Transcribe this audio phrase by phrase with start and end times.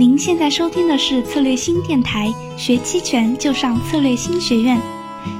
[0.00, 4.80] 您现在收听的是策略新电台，学期权就上策略新学院。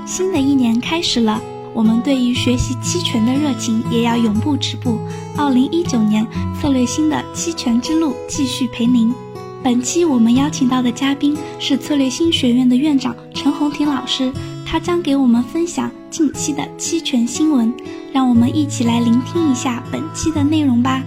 [0.05, 1.41] 新的一年开始了，
[1.73, 4.99] 我们对于学习期权的热情也要永不止步。
[5.37, 6.27] 二零一九年，
[6.61, 9.15] 策略新的期权之路继续陪您。
[9.63, 14.33] 本期我们邀请到的嘉宾是策略新学院的院长陈红婷老师，
[14.67, 17.73] 他将给我们分享近期的期权新闻。
[18.13, 21.01] 让我们一起来聆听一下本期的内容吧。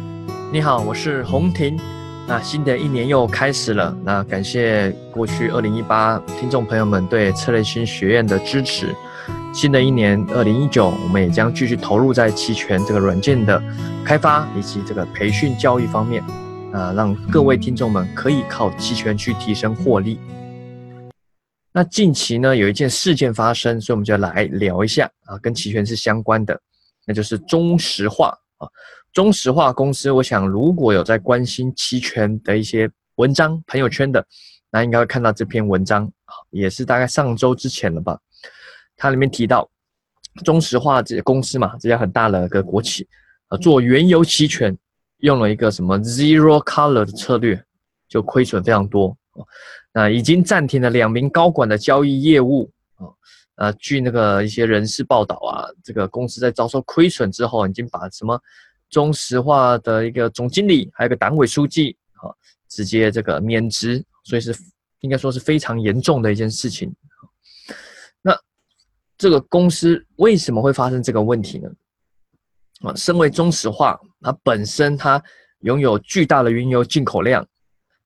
[0.53, 1.77] 你好，我是红婷。
[2.31, 8.95] 那新的一年又开始了，那感谢过去二零一八听众朋友们对策略新学院的支持。
[9.53, 13.61] 新的一年二零一九，我们也将继续投入在期权这个软件的
[14.05, 16.23] 开发以及这个培训教育方面，
[16.71, 20.17] 啊，让各位听众们可以靠期权去提升获利。
[21.73, 26.57] 那近期呢，有一件事件发生，所以我们就来聊一下啊，跟期权是相关的，
[27.05, 28.69] 那就是中石化啊。
[29.13, 34.25] 中石化公司，我想如果有在关心期权的一些文章、朋友圈的，
[34.69, 36.09] 那应该会看到这篇文章，
[36.49, 38.17] 也是大概上周之前了吧。
[38.95, 39.69] 它里面提到，
[40.45, 43.05] 中石化这公司嘛，这家很大的一个国企，
[43.49, 44.77] 呃，做原油期权
[45.17, 47.61] 用了一个什么 zero color 的策略，
[48.07, 49.17] 就亏损非常多
[49.93, 53.11] 那已经暂停了两名高管的交易业务啊。
[53.55, 58.39] 呃，据那个一些人士报道啊，这个公司在遭受亏损之后，已经把什么？
[58.91, 62.29] 中石化的一个总经理，还有个党委书记，啊，
[62.67, 64.53] 直接这个免职，所以是
[64.99, 66.93] 应该说是非常严重的一件事情。
[68.21, 68.37] 那
[69.17, 71.69] 这个公司为什么会发生这个问题呢？
[72.81, 75.23] 啊，身为中石化，它本身它
[75.61, 77.47] 拥有巨大的原油进口量，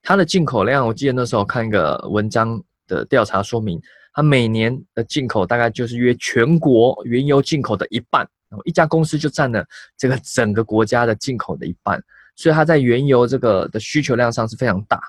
[0.03, 3.81] 它的进口量，我记得那时候看一个文章的调查说明，
[4.14, 8.30] 它每年的进口大概就是约全国原油进口的一半。
[8.49, 9.65] 然后一家公司就占了
[9.97, 12.01] 这个整个国家的进口的一半，
[12.35, 15.02] 所以它在原油这个的需求量上是非常大。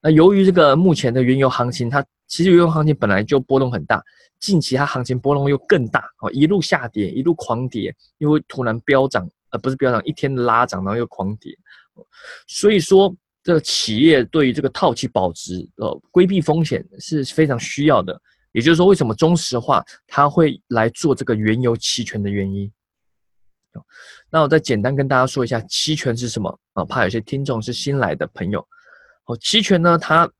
[0.00, 4.02] 那由于这个目前的原油行情，它其实原油行情本来就波动很大，
[4.40, 11.56] 近期它行情波动又更大哦，一路下跌，一路狂跌，又会突然飙涨，呃，不是飙涨，一天拉涨，然后又狂跌。
[12.48, 13.14] 所以说，
[13.44, 18.20] 这个企业对于这个套期保值，呃，规避风险是非常需要的。
[18.52, 22.70] 也就是说，为什么中石化它会来做这个原油期权的原因？
[24.28, 26.84] 那我再简单跟大家说一下期权是什么啊？
[26.84, 28.62] 怕有些听众是新来的朋友。
[29.24, 30.30] 好，期权呢，它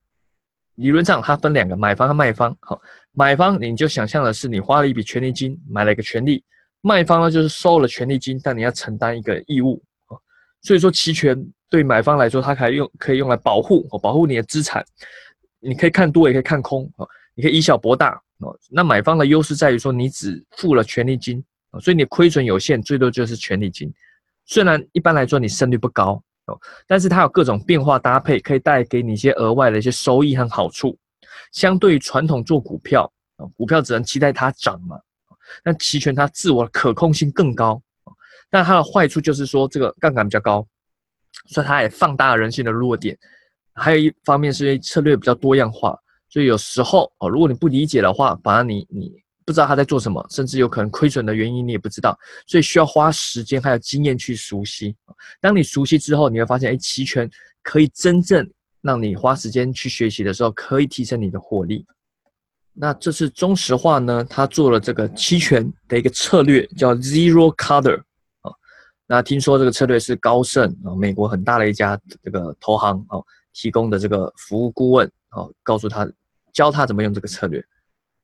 [0.75, 2.55] 理论上它分两个买方和卖方。
[2.61, 2.78] 好，
[3.12, 6.44] 买方你就想象的是你花了一笔权利金买了一个权利，
[6.83, 10.17] 卖方呢就是收了权利金，但你要承担一个义务啊。
[10.61, 14.84] 所以说期权对买方来说，它可以用可以用来保护哦，保护你的资产，
[15.59, 18.56] 你可以看多也可以看空啊，你可以以小博大哦。
[18.70, 21.44] 那买方的优势在于说你只付了权利金。
[21.81, 23.91] 所以你亏损有限，最多就是权利金。
[24.44, 30.94] 虽然一般来说你胜率不高哦，但是它有各种变化搭配，可以带给你一些额外的一些收益和好处。
[31.50, 35.00] 相对于传统做股票啊，股票只能期待它涨嘛。
[35.64, 37.81] 那期权它自我可控性更高，
[38.50, 40.66] 但它的坏处就是说这个杠杆比较高，
[41.47, 43.19] 所以它也放大了人性的弱点。
[43.72, 45.99] 还有一方面是策略比较多样化，
[46.32, 49.12] 所以有时候哦，如果你不理解的话，反而你你。
[49.44, 52.16] 不知道他在做什么，甚至有可能亏损的原因你也不知道，
[52.47, 54.94] 所以需要花时间还有经验去熟悉。
[55.41, 57.28] 当你熟悉之后，你会发现，哎，期权
[57.60, 58.48] 可以真正
[58.82, 61.84] 让你花时间去学习的时候，可以提升你的获利。
[62.72, 67.99] 那这是中石化呢，他做了这个期权的一个策略，叫 Zero Color
[68.43, 68.53] 啊。
[69.09, 73.19] 那听说这个策略是高盛啊，美国很大的一家这个投行啊
[73.53, 76.09] 提供的这个服务顾问啊，告诉他
[76.53, 77.65] 教他怎么用这个策略。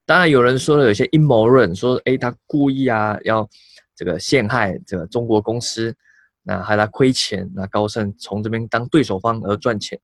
[0.05, 3.49] 当然有人说了，有些阴谋论说，哎，他故意啊，要
[3.95, 5.95] 这个陷害这个中国公司，
[6.43, 9.99] 那害他亏钱，那高盛从这边当对手方而赚钱。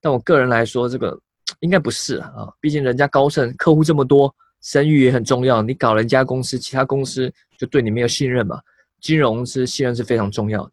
[0.00, 1.18] 但我个人来说，这个
[1.60, 5.62] 应该不是啊，毕竟人家高盛客户这么多，声誉也很重要。
[5.62, 8.60] 你搞人家公司，其他公司就对你没有信任嘛。
[9.00, 10.72] 金融是信任是非常重要的，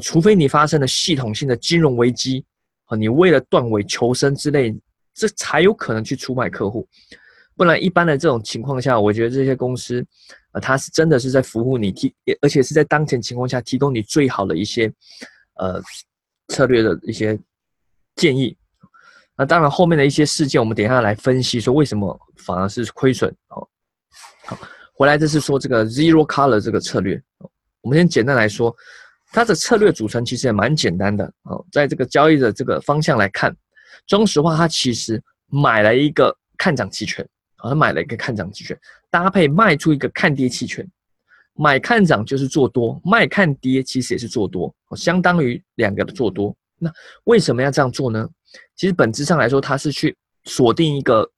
[0.00, 2.44] 除非你发生了系统性的金融危机，
[2.86, 4.74] 啊，你为了断尾求生之类，
[5.14, 6.88] 这才有可能去出卖客户。
[7.56, 10.04] 不然，一般的这种情况下，我觉得这些公司，
[10.52, 14.90] 呃，它是真的是在服务你提，而且是在当前情况下提供你最好的一些，
[15.56, 15.80] 呃，
[16.48, 17.38] 策略的一些
[18.16, 18.56] 建议。
[19.36, 23.32] 那当然，后面的一些事件，我们等一下来分析，说为什么反而是亏损。
[23.48, 23.68] 好，
[24.46, 24.58] 好，
[24.94, 27.22] 回来这是说这个 zero color 这个策略。
[27.82, 28.74] 我们先简单来说，
[29.30, 31.30] 它的策略组成其实也蛮简单的。
[31.42, 33.54] 哦，在这个交易的这个方向来看，
[34.06, 37.26] 中石化它其实买了一个看涨期权。
[37.64, 38.76] 他买了一个看涨期权，
[39.08, 40.84] 搭配卖出一个看跌期权，
[41.54, 46.52] 买看涨就是做多，卖看跌其实也是做多，相当于两个的做多。
[46.76, 48.28] 那为什么要这样做呢？
[48.74, 51.30] 其实本质上来说，它是去锁定一个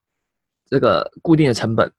[0.67, 1.93] 这个固定的成本，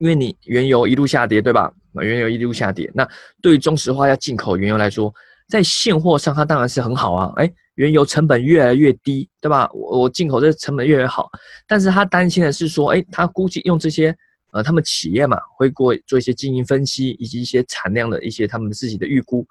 [0.00, 1.72] 因为你原油一路下跌，对吧？
[2.00, 3.08] 原油一路下跌，那
[3.40, 5.14] 对于中石化要进口原油来说，
[5.52, 9.70] 在现货上它当然是很好啊，哎，原油成本越来越低，对吧？
[9.74, 11.30] 我我进口这成本越来越好，
[11.66, 14.16] 但是他担心的是说，哎，他估计用这些。
[14.54, 19.46] 呃，他们企业嘛，会过做一些经营分析，以及一些产量的一些他们自己的预估。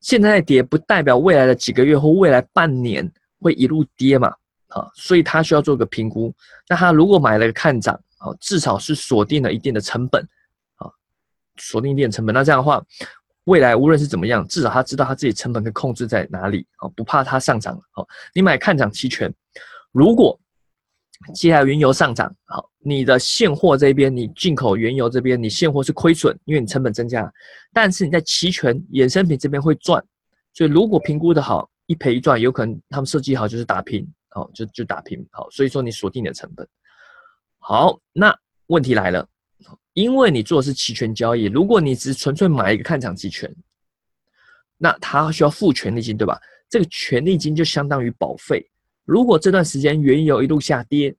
[0.00, 3.08] 现在跌不代表未来的几个月或未来半年
[3.38, 4.34] 会一路跌嘛？
[4.66, 6.34] 啊，所以他需要做个评估。
[6.68, 10.20] 那他如果买了个看涨，啊，至少是锁定了一定的成本，
[10.74, 10.90] 啊，
[11.56, 12.34] 锁定一定成本。
[12.34, 12.84] 那这样的话，
[13.44, 17.78] 未来无论是怎么样，至少他知道他自己成本可以控制在哪里，啊，不怕它上涨。
[17.90, 19.32] 好，你买看涨期权，
[19.92, 20.38] 如果
[21.34, 27.30] 接下来原油上涨，好，你的现货这边，你进口原油这边，你现货是亏损，因为你成本增加，
[27.72, 30.02] 但是你在期权衍生品这边会赚，
[30.52, 36.66] 所以如果评估的好，一赔一赚，有可能他们设计好就是打平，好，就就打平，好，所以说你锁定你的成本，
[37.58, 38.34] 好，那
[38.66, 39.26] 问题来了，
[39.94, 43.52] 因为你做的是期权交易，如果你只纯粹买一个看涨期权，
[44.76, 46.38] 那他需要付权利金，对吧？
[46.68, 48.68] 这个权利金就相当于保费。
[49.04, 51.14] 如果这段时间原油一路下跌，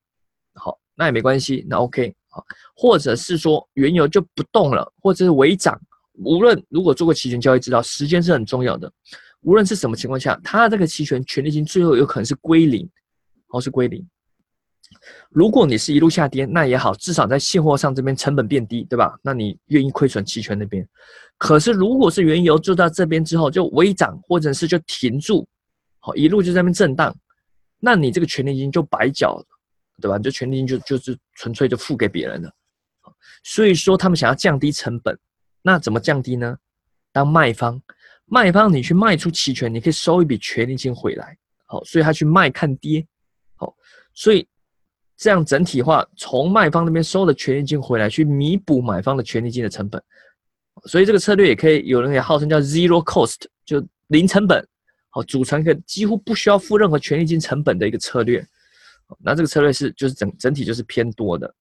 [0.54, 2.46] 好，那也没关系，那 OK 好，
[2.76, 5.80] 或者是说原油就不动了，或者是微涨，
[6.14, 8.92] 无论如果做过期权交易，知道时间是很重要的。
[9.42, 12.90] 无论是什么情况下，它这个期权权利金最后有可能是归零，
[13.50, 14.06] 哦是归零。
[15.30, 19.18] 如果你是一路下跌，那也好，至少在现货上这边成本变低，对吧？
[19.22, 20.88] 那你愿意亏损期权那边。
[21.38, 25.48] 可是如果是原油做到这边之后就微涨，或者是就停住，
[26.00, 27.16] 好一路就在那边震荡。
[27.80, 29.46] 那你这个权利金就白缴了，
[30.02, 30.18] 对吧？
[30.18, 32.52] 就权利金就就是纯粹就付给别人了，
[33.44, 35.18] 所以说他们想要降低成本，
[35.62, 36.58] 那怎么降低呢？
[37.12, 37.82] 当卖方，
[38.26, 43.06] 卖方你去卖出期权，你可以收一笔权利金回来，好，所以他去卖看跌，
[43.56, 43.76] 好，
[44.14, 44.48] 所以
[45.18, 50.02] 这样整体化从卖方那边收的权利金回来，去弥补买方的权利金的成本，
[50.86, 54.68] 所以这个策略也可以有人也号称叫 zero cost，就零成本。
[55.10, 58.46] 好，组成一个几乎不需要付任何权利金成本的一个策略，
[59.20, 61.56] 那这个策略是就是整整体就是偏多的。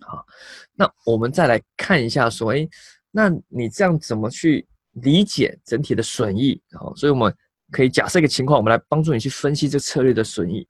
[0.00, 0.24] 好，
[0.72, 2.66] 那我们再来看一下，说，哎，
[3.10, 6.58] 那你这样怎么去理解整体的损益？
[6.72, 7.34] 好，所以我们
[7.70, 10.66] 可以假设一个情况，我们来帮助你去分析这策略的损益。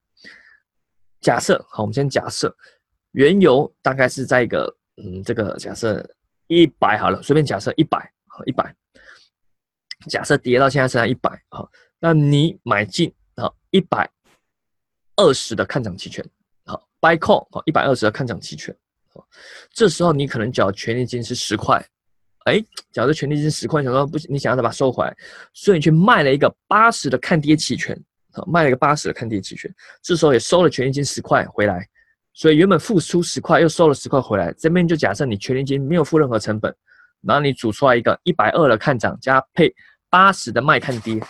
[1.21, 2.55] 假设，好，我们先假设
[3.13, 6.05] 原油大概是在一个，嗯，这个假设
[6.47, 8.75] 一百好了，随便假设一百，好，一百。
[10.09, 11.67] 假设跌到现在剩下一百啊，
[11.99, 14.09] 那你买进啊一百
[15.17, 16.25] 二十的看涨期权，
[16.65, 18.77] 好，buy call 好一百二十的看涨期权，
[19.09, 19.27] 好，
[19.73, 21.85] 这时候你可能缴权利金是十块，
[22.45, 25.17] 哎，缴的权利金十块，想说不行，你想要再把它收回来，
[25.55, 27.99] 所以你去卖了一个八十的看跌期权，
[28.47, 29.73] 卖了一个八十的看跌期权，
[30.03, 31.87] 这时候也收了权利金十块回来，
[32.35, 36.75] 所以原本付出十块又收了十块回来，这边就假设你权利金没有付任何成本，
[37.23, 39.75] 然后你组出来一个一百二的看涨加配。
[40.09, 41.21] 八十的卖看跌，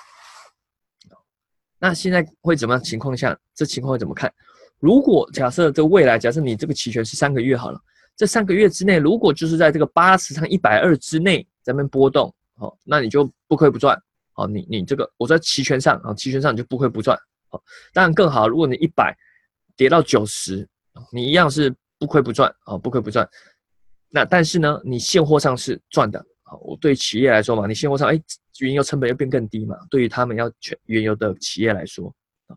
[1.78, 3.36] 那现在会怎么样情况下？
[3.54, 4.32] 这情况会怎么看？
[4.78, 7.80] 如果假设这未来，假设你这个期权是三个月好了，
[8.14, 14.00] 这三个月之内，如果就是在这个八十上一百二之内咱们波动，好，那你就不亏不赚。
[14.36, 17.18] 好，你你这个我在期权上啊，期权上你就不亏不赚。
[17.48, 17.60] 好，
[17.94, 19.16] 当然更好，如果你一百
[19.74, 20.68] 跌到九十，
[21.10, 23.26] 你一样是不亏不赚啊，不亏不赚。
[24.10, 26.24] 那但是呢，你现货上是赚的。
[26.42, 28.22] 好，我对企业来说嘛，你现货上，哎，
[28.60, 32.14] 原油成本又变更低嘛，对于他们要全原油的企业来说，
[32.46, 32.54] 啊，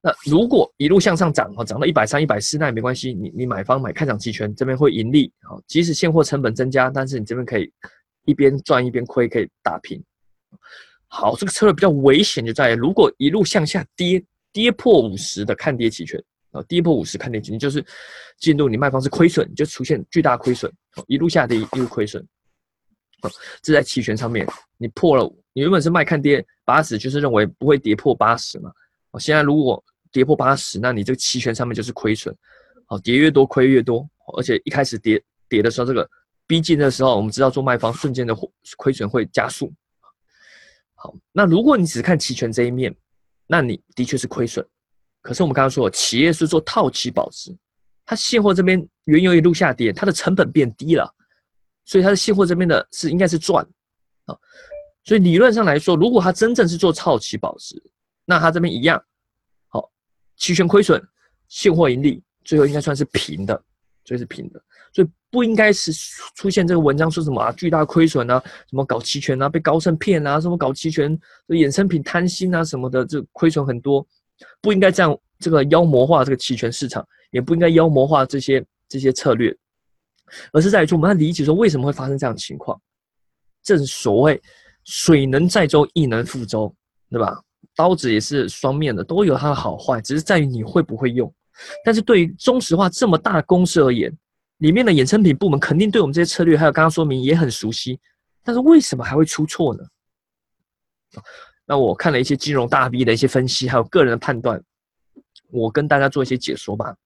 [0.00, 7.72] 那如果一路向上涨，啊，涨到一百三、一百四，那也没关系，你你买方买看涨期权这边会盈利，啊，即使现货成本增加，但是你这边可以
[8.26, 10.02] 一边赚一边亏，可以打平。
[11.14, 16.18] 好，这个策略比较危险就在于如果一路向下跌，跌破五十的看跌期权，
[16.52, 17.84] 啊，跌破五十看跌期权就是
[18.38, 20.72] 进入你卖方是亏损，就出现巨大亏损，
[21.08, 22.26] 一路下跌一路亏损。
[23.60, 24.46] 这在期权上面，
[24.78, 28.72] 你破了，你原本是卖看跌八十，就是认为不会跌破八十嘛。
[29.10, 32.34] 哦，现在如果跌破八十，那你这个期权上面就是亏损。
[32.86, 36.08] 好，跌越多亏越多，而且一开始跌跌的时候，这个
[36.46, 38.34] 逼近的时候，我们知道做卖方瞬间的
[38.78, 39.70] 亏损会加速。
[41.02, 42.94] 好，那如果你只看期权这一面，
[43.48, 44.64] 那你的确是亏损。
[45.20, 47.52] 可是我们刚刚说，企业是做套期保值，
[48.06, 51.12] 它现货这边原油一路下跌，它的成本变低了。
[51.84, 53.66] 所以它的现货这边的是应该是赚
[54.26, 54.38] 啊，
[55.02, 57.82] 所以理论上来说，如果它真正是做超期保值，
[58.24, 59.04] 那它这边一样，
[59.66, 59.90] 好，
[60.36, 61.02] 期权亏损，
[61.48, 63.60] 现货盈利，最后应该算是平的，
[64.04, 64.60] 所以是平的，
[64.92, 65.92] 所以不应该是
[66.34, 71.16] 出现这个文章说什么啊巨大亏损啊，什么搞期权啊被高盛骗啊，什么搞期权
[71.48, 74.06] 衍生品贪心啊什么的，这亏损很多，
[74.60, 79.56] 不应该这样这个妖魔化这个期权市场，也不应该妖魔化这些这些策略，
[80.52, 82.80] 而是在于说我们要理解说为什么会发生这样的情况。
[83.62, 84.42] 正所谓
[84.84, 86.74] 水能载舟，亦能覆舟，
[87.08, 87.40] 对吧？
[87.76, 91.32] 刀子也是双面的，都有它的好坏，只是在于你会不会用。
[91.84, 94.12] 但是对于中石化这么大的公司而言，
[94.58, 97.98] 里面的衍生品部门肯定对我们这些策略还有刚刚说明也很熟悉。
[98.42, 99.84] 但是为什么还会出错呢？
[101.64, 104.62] 那我看了一些金融大 V 的一些分析，还有个人的判断，
[105.50, 106.96] 我跟大家做一些解说吧。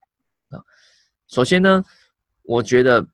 [0.51, 0.63] 啊，
[1.29, 1.85] 首先呢，
[2.43, 3.07] 我觉得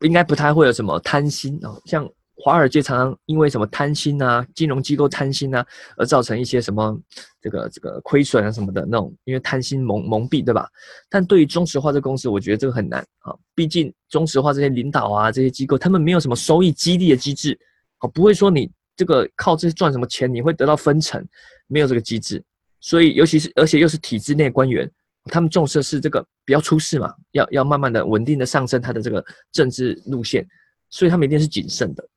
[0.00, 2.08] 应该不太会有什么贪心啊，像。
[2.40, 5.66] 华尔街常常因为什么贪心啊，金融机构贪心啊，
[5.96, 6.96] 而造成一些什么
[7.40, 10.68] 这个这个亏损啊什么的那种，因为贪心蒙蒙蔽，对吧？
[11.10, 17.58] 但对于中石化这公司，我觉得这个很难啊，毕竟中石化这些领导啊，这些机构，他们没有什么收益激励的机制，
[17.98, 21.26] 啊，不会说你这个靠这些赚什么钱，你会得到分成，
[21.66, 22.42] 没有这个机制。
[22.80, 24.88] 所以，尤其是而且又是体制内官员，
[25.24, 30.46] 他们重视是这个不要出事嘛，要要慢慢的稳定的上升他的这个政治路线，
[30.88, 32.08] 所以他们一定是谨慎的。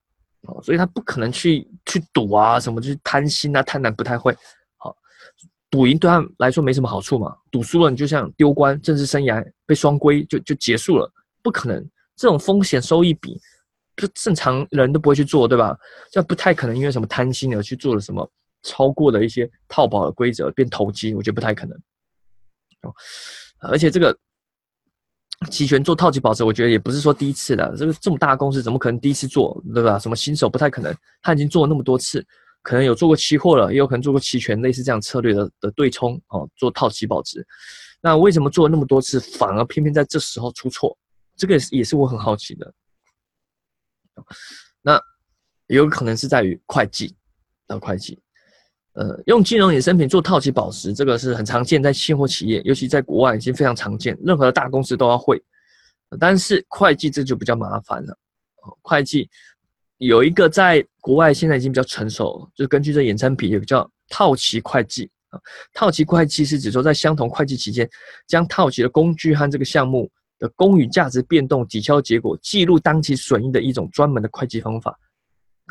[0.64, 4.36] 所以他不可能去去赌啊，什么就是贪心啊、贪婪不太会。
[4.78, 4.96] 好，
[5.70, 11.12] 赌赢对他来说没什么好处嘛，赌输了你就像丢官，政治生涯被双规就就结束了，
[11.44, 11.86] 不可能。
[12.16, 13.40] 这种风险收益比，
[13.96, 15.78] 就正常人都不会去做，对吧？
[16.12, 18.30] 这不太可能因为什么贪心而去做了什么
[18.64, 21.78] 超过的一些套保的规则变投机，我觉得不太可能。
[22.82, 22.94] 哦，
[23.60, 24.18] 而且这个。
[25.50, 27.76] 期权做套期保值，我觉得也不是说第一次了。
[27.76, 29.98] 这个这么大公司，怎么可能第一次做，对吧？
[29.98, 32.26] 什么新手不太可能，他已经做了那么多次，
[32.62, 37.46] 可能有做过期货了，也有可能做过期权，类似这样策略的的对冲哦，做套期保值。
[38.02, 40.96] 那为什么做了那么多次，反而偏偏在这时候出错？
[41.36, 42.74] 这个也是我很好奇的。
[44.82, 45.02] 那
[45.68, 47.16] 有可能是在于会计，
[47.68, 48.20] 的会计。
[48.94, 55.42] 呃，用金融衍生品做套期保值，这个是很常见，在现货企业，尤其在国外已经非常常见，任何大公司都要会。
[56.20, 58.14] 但是会计这就比较麻烦了。
[58.82, 59.30] 会计
[59.98, 65.40] 有一个在国外现在已经比较成熟，就是根据这衍生品，有个叫套期会计啊。
[65.74, 67.90] 套期会计是指说，在相同会计期间，
[68.28, 75.00] 将套期的工具和这个项目的公允价值变动抵消结果记录当期损益的一种专门的会计方法。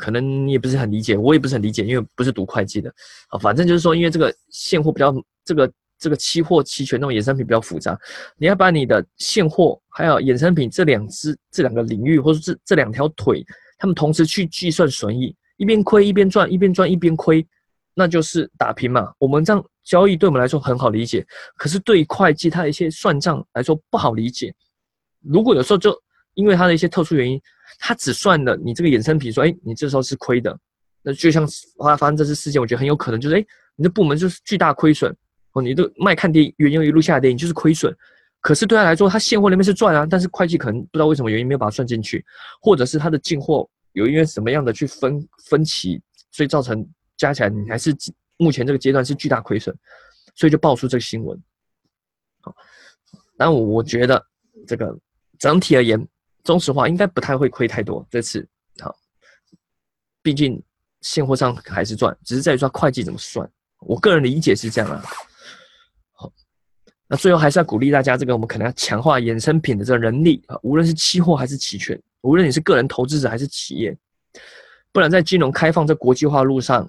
[0.01, 2.91] 可能你也不是很理解，我也不是很理解，因为不是读会计的
[3.29, 3.37] 啊。
[3.37, 5.13] 反正就是说，因为这个现货比较，
[5.45, 7.95] 这个这个期货、期权那种衍生品比较复杂，
[8.35, 13.45] 你要把你的现货还有衍生品这两只、这两个领域，或者这这两条腿，
[13.77, 17.45] 他们同时去计算损益，一边亏一边赚，一边赚一边亏，
[17.93, 19.13] 那就是打平嘛。
[19.19, 21.23] 我们这样交易对我们来说很好理解，
[21.55, 24.51] 可是对于会计它的一些算账来说不好理解。
[25.23, 25.95] 如果有时候就
[26.33, 27.39] 因为它的一些特殊原因。
[27.79, 30.57] 他只算了你这个衍生品，说，哎，你这时候是亏的，
[31.01, 31.47] 那就像
[31.77, 35.15] 发发生这次事件，我觉得很有可能就是，哎，你的部门就是巨大亏损，
[35.53, 37.95] 哦，你的卖看跌原油一路下跌，你就是亏损，
[38.39, 42.23] 可是对他来说，他现货那边是赚啊，但是会计可能不知道为什么原因没有把它算进去，
[42.61, 46.01] 或者是他的进货有因为什么样的去分分歧，
[46.31, 46.87] 所以造成
[47.17, 47.95] 加起来你还是
[48.37, 49.75] 目前这个阶段是巨大亏损，
[50.35, 51.41] 所以就爆出这个新闻，
[52.41, 52.53] 好，
[53.37, 54.23] 但我觉得
[54.67, 54.95] 这个
[55.39, 56.07] 整体而言。
[56.43, 58.47] 中石化应该不太会亏太多，这次
[58.79, 58.95] 好，
[60.21, 60.61] 毕竟
[61.01, 63.49] 现货上还是赚，只是在于说会计怎么算。
[63.79, 65.03] 我个人理解是这样啊。
[66.13, 66.31] 好，
[67.07, 73.97] 那最后还是要鼓励大家，这个我们可能要强化衍生品的这个能力啊，无论是期货还是期权，无论你是个人投资者还是企业，
[74.91, 76.87] 不然在金融开放这国际化路上，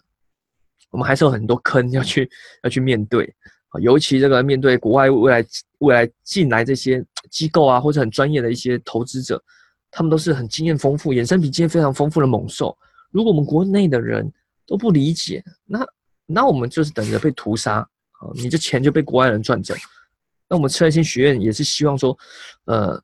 [0.91, 2.31] 我们还是有很多坑要去
[2.63, 3.35] 要去面对。
[3.81, 5.43] 尤其这个面对国外未来
[5.79, 9.43] 未来进来这些机构啊，或者很专业的一些投资者，
[9.91, 12.77] 他们都是很经验丰富、衍生品经验非常丰富的猛兽。
[13.11, 14.31] 如果我们国内的人
[14.67, 15.87] 都不理解，那
[16.27, 18.31] 那我们就是等着被屠杀啊！
[18.35, 19.75] 你这钱就被国外人赚走。
[20.49, 22.17] 那我们策略性学院也是希望说，
[22.65, 23.03] 呃，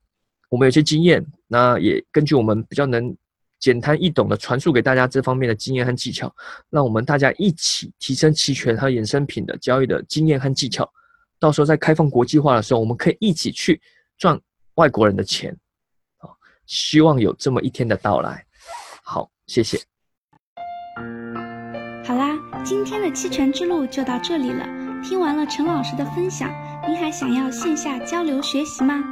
[0.48, 3.16] 我们有些经验，那也根据我们比较能。
[3.60, 6.32] 简单易懂的传输给大家这方面的经验和技巧，
[6.70, 10.88] 让我们大家一起提升期权和衍生品的交易的经验和技巧。
[11.40, 13.80] 到时候在开放国际化的时候，我们可以一起去
[14.18, 14.38] 赚
[14.75, 15.56] 外国人的钱。
[16.18, 18.44] 好，希望有这么一天的到来。
[19.02, 19.78] 好，谢谢。
[22.04, 24.66] 好啦，今天的期权之路就到这里了。
[25.02, 26.50] 听完了陈老师的分享，
[26.87, 29.02] 您还想要线下交流学习吗？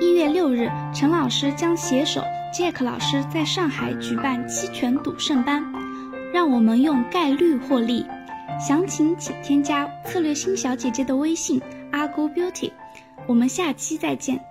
[0.00, 2.22] 一月六日，陈老师将携手。
[2.50, 5.62] Jack 老师在上海举办期权赌圣班，
[6.32, 8.06] 让我们用概率获利。
[8.58, 11.60] 详情请添加策略星小姐姐的微信
[11.92, 12.72] Argo Beauty。
[13.28, 14.47] 我们下期再见。